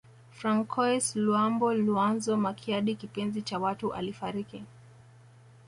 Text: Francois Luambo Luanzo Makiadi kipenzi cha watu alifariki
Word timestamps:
Francois 0.31 0.99
Luambo 1.15 1.73
Luanzo 1.73 2.37
Makiadi 2.37 2.95
kipenzi 2.95 3.41
cha 3.41 3.59
watu 3.59 3.93
alifariki 3.93 4.63